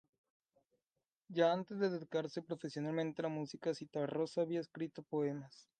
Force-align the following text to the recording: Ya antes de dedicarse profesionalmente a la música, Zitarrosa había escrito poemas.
Ya 1.27 1.53
antes 1.53 1.77
de 1.77 1.91
dedicarse 1.91 2.41
profesionalmente 2.41 3.21
a 3.21 3.29
la 3.29 3.29
música, 3.29 3.71
Zitarrosa 3.75 4.41
había 4.41 4.59
escrito 4.61 5.03
poemas. 5.03 5.69